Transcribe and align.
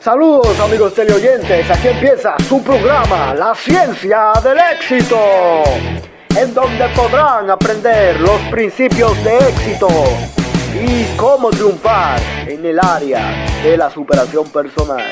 Saludos 0.00 0.58
amigos 0.58 0.94
teleoyentes, 0.94 1.70
aquí 1.70 1.88
empieza 1.88 2.34
su 2.48 2.62
programa 2.62 3.34
La 3.34 3.54
Ciencia 3.54 4.32
del 4.42 4.56
Éxito, 4.72 5.18
en 6.34 6.54
donde 6.54 6.88
podrán 6.96 7.50
aprender 7.50 8.18
los 8.18 8.40
principios 8.50 9.12
de 9.22 9.36
éxito 9.36 9.88
y 10.72 11.04
cómo 11.18 11.50
triunfar 11.50 12.18
en 12.46 12.64
el 12.64 12.80
área 12.82 13.44
de 13.62 13.76
la 13.76 13.90
superación 13.90 14.48
personal. 14.48 15.04